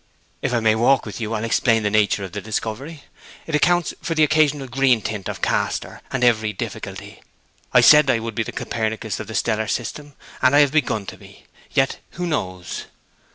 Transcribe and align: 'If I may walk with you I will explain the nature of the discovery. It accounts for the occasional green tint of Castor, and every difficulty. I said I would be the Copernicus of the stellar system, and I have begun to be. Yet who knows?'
'If 0.41 0.51
I 0.51 0.61
may 0.61 0.73
walk 0.73 1.05
with 1.05 1.21
you 1.21 1.31
I 1.35 1.37
will 1.37 1.45
explain 1.45 1.83
the 1.83 1.91
nature 1.91 2.23
of 2.23 2.31
the 2.31 2.41
discovery. 2.41 3.03
It 3.45 3.53
accounts 3.53 3.93
for 4.01 4.15
the 4.15 4.23
occasional 4.23 4.67
green 4.67 4.99
tint 5.03 5.29
of 5.29 5.43
Castor, 5.43 6.01
and 6.11 6.23
every 6.23 6.53
difficulty. 6.53 7.21
I 7.71 7.81
said 7.81 8.09
I 8.09 8.17
would 8.17 8.33
be 8.33 8.41
the 8.41 8.51
Copernicus 8.51 9.19
of 9.19 9.27
the 9.27 9.35
stellar 9.35 9.67
system, 9.67 10.15
and 10.41 10.55
I 10.55 10.61
have 10.61 10.71
begun 10.71 11.05
to 11.05 11.17
be. 11.17 11.43
Yet 11.69 11.99
who 12.13 12.25
knows?' 12.25 12.85